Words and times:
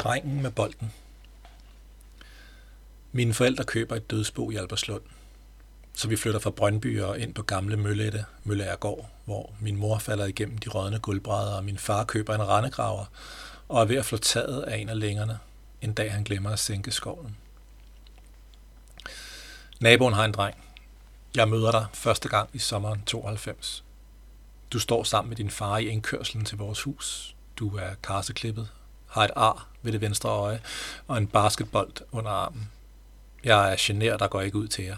Drengen 0.00 0.42
med 0.42 0.50
bolden. 0.50 0.92
Mine 3.12 3.34
forældre 3.34 3.64
køber 3.64 3.96
et 3.96 4.10
dødsbo 4.10 4.50
i 4.50 4.56
Alberslund, 4.56 5.02
så 5.94 6.08
vi 6.08 6.16
flytter 6.16 6.40
fra 6.40 6.50
Brøndby 6.50 7.00
og 7.00 7.18
ind 7.18 7.34
på 7.34 7.42
gamle 7.42 7.76
Møllette, 7.76 8.24
Møllergård, 8.44 9.10
hvor 9.24 9.52
min 9.60 9.76
mor 9.76 9.98
falder 9.98 10.24
igennem 10.24 10.58
de 10.58 10.68
rådne 10.68 10.98
gulvbrædder, 10.98 11.52
og 11.52 11.64
min 11.64 11.78
far 11.78 12.04
køber 12.04 12.34
en 12.34 12.48
rendegraver 12.48 13.04
og 13.68 13.82
er 13.82 13.84
ved 13.84 13.96
at 13.96 14.04
flå 14.04 14.18
taget 14.18 14.62
af 14.62 14.76
en 14.76 14.88
af 14.88 14.98
længerne, 14.98 15.38
en 15.82 15.92
dag 15.92 16.12
han 16.12 16.24
glemmer 16.24 16.50
at 16.50 16.58
sænke 16.58 16.90
skoven. 16.90 17.36
Naboen 19.80 20.14
har 20.14 20.24
en 20.24 20.32
dreng. 20.32 20.56
Jeg 21.36 21.48
møder 21.48 21.70
dig 21.70 21.86
første 21.92 22.28
gang 22.28 22.50
i 22.52 22.58
sommeren 22.58 23.02
92. 23.06 23.84
Du 24.72 24.78
står 24.78 25.04
sammen 25.04 25.28
med 25.28 25.36
din 25.36 25.50
far 25.50 25.78
i 25.78 25.86
indkørslen 25.86 26.44
til 26.44 26.58
vores 26.58 26.82
hus. 26.82 27.36
Du 27.56 27.76
er 27.76 27.90
karseklippet, 28.02 28.68
har 29.10 29.24
et 29.24 29.30
ar 29.36 29.66
ved 29.82 29.92
det 29.92 30.00
venstre 30.00 30.28
øje 30.28 30.60
og 31.08 31.18
en 31.18 31.26
basketbold 31.26 31.92
under 32.12 32.30
armen. 32.30 32.70
Jeg 33.44 33.72
er 33.72 33.76
generet 33.78 34.20
der 34.20 34.28
går 34.28 34.40
ikke 34.40 34.58
ud 34.58 34.68
til 34.68 34.84
jer. 34.84 34.96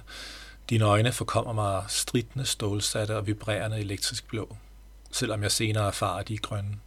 Dine 0.71 0.85
øjne 0.85 1.13
forkommer 1.13 1.53
mig 1.53 1.85
stridende, 1.89 2.47
stålsatte 2.47 3.17
og 3.17 3.27
vibrerende 3.27 3.81
elektrisk 3.81 4.29
blå, 4.29 4.57
selvom 5.11 5.43
jeg 5.43 5.53
senere 5.53 5.87
erfarer, 5.87 6.19
at 6.19 6.29
de 6.29 6.35
er 6.35 6.39
grønne. 6.39 6.79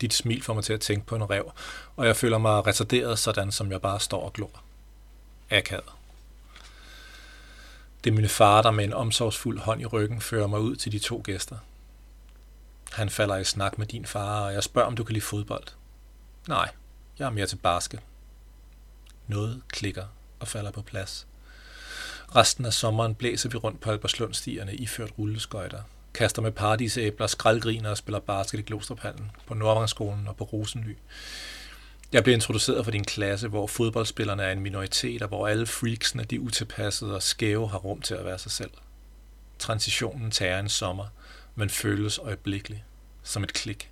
Dit 0.00 0.14
smil 0.14 0.42
får 0.42 0.54
mig 0.54 0.64
til 0.64 0.72
at 0.72 0.80
tænke 0.80 1.06
på 1.06 1.16
en 1.16 1.30
rev, 1.30 1.52
og 1.96 2.06
jeg 2.06 2.16
føler 2.16 2.38
mig 2.38 2.66
retarderet, 2.66 3.18
sådan 3.18 3.52
som 3.52 3.72
jeg 3.72 3.80
bare 3.80 4.00
står 4.00 4.24
og 4.24 4.32
glor. 4.32 4.62
Akavet. 5.50 5.92
Det 8.04 8.10
er 8.10 8.14
min 8.14 8.28
far, 8.28 8.62
der 8.62 8.70
med 8.70 8.84
en 8.84 8.92
omsorgsfuld 8.92 9.58
hånd 9.58 9.80
i 9.80 9.86
ryggen 9.86 10.20
fører 10.20 10.46
mig 10.46 10.60
ud 10.60 10.76
til 10.76 10.92
de 10.92 10.98
to 10.98 11.22
gæster. 11.24 11.56
Han 12.92 13.10
falder 13.10 13.36
i 13.36 13.44
snak 13.44 13.78
med 13.78 13.86
din 13.86 14.06
far, 14.06 14.40
og 14.40 14.54
jeg 14.54 14.62
spørger, 14.62 14.86
om 14.86 14.96
du 14.96 15.04
kan 15.04 15.12
lide 15.12 15.24
fodbold. 15.24 15.64
Nej, 16.48 16.70
jeg 17.18 17.26
er 17.26 17.30
mere 17.30 17.46
til 17.46 17.56
basket. 17.56 18.00
Noget 19.26 19.62
klikker 19.68 20.04
og 20.40 20.48
falder 20.48 20.70
på 20.70 20.82
plads. 20.82 21.26
Resten 22.36 22.64
af 22.64 22.72
sommeren 22.72 23.14
blæser 23.14 23.48
vi 23.48 23.56
rundt 23.56 23.80
på 23.80 23.90
Alberslundstierne 23.90 24.74
iført 24.74 25.10
rulleskøjter, 25.18 25.82
kaster 26.14 26.42
med 26.42 26.52
paradisæbler, 26.52 27.26
skraldgriner 27.26 27.90
og 27.90 27.96
spiller 27.96 28.20
basket 28.20 28.58
i 28.58 28.62
Glostruphallen, 28.62 29.30
på 29.46 29.54
Nordvangsskolen 29.54 30.28
og 30.28 30.36
på 30.36 30.44
Rosenly. 30.44 30.94
Jeg 32.12 32.24
blev 32.24 32.34
introduceret 32.34 32.84
for 32.84 32.90
din 32.90 33.04
klasse, 33.04 33.48
hvor 33.48 33.66
fodboldspillerne 33.66 34.42
er 34.42 34.52
en 34.52 34.60
minoritet, 34.60 35.22
og 35.22 35.28
hvor 35.28 35.48
alle 35.48 35.66
freaksene, 35.66 36.24
de 36.24 36.40
utilpassede 36.40 37.14
og 37.14 37.22
skæve, 37.22 37.68
har 37.68 37.78
rum 37.78 38.00
til 38.00 38.14
at 38.14 38.24
være 38.24 38.38
sig 38.38 38.50
selv. 38.50 38.70
Transitionen 39.58 40.30
tager 40.30 40.58
en 40.58 40.68
sommer, 40.68 41.06
men 41.54 41.70
føles 41.70 42.18
øjeblikkeligt, 42.18 42.82
som 43.22 43.44
et 43.44 43.52
klik. 43.52 43.90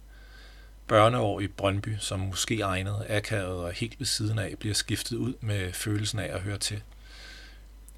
Børneår 0.93 1.41
i 1.41 1.48
Brøndby, 1.48 1.97
som 1.98 2.21
måske 2.21 2.61
egnet, 2.61 3.07
akavet 3.09 3.65
og 3.65 3.73
helt 3.73 3.98
ved 4.01 4.07
siden 4.07 4.39
af, 4.39 4.59
bliver 4.59 4.75
skiftet 4.75 5.17
ud 5.17 5.35
med 5.41 5.73
følelsen 5.73 6.19
af 6.19 6.35
at 6.35 6.41
høre 6.41 6.59
til. 6.59 6.83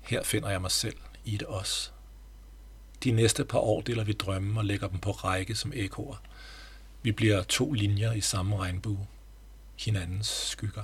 Her 0.00 0.22
finder 0.22 0.50
jeg 0.50 0.60
mig 0.60 0.70
selv 0.70 0.96
i 1.24 1.34
et 1.34 1.42
os. 1.48 1.92
De 3.04 3.10
næste 3.10 3.44
par 3.44 3.58
år 3.58 3.80
deler 3.80 4.04
vi 4.04 4.12
drømme 4.12 4.60
og 4.60 4.64
lægger 4.64 4.88
dem 4.88 4.98
på 4.98 5.10
række 5.10 5.54
som 5.54 5.72
ekoer. 5.74 6.16
Vi 7.02 7.12
bliver 7.12 7.42
to 7.42 7.72
linjer 7.72 8.12
i 8.12 8.20
samme 8.20 8.56
regnbue. 8.56 9.06
Hinandens 9.78 10.28
skygger. 10.28 10.82